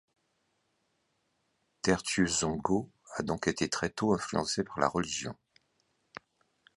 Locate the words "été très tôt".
3.47-4.15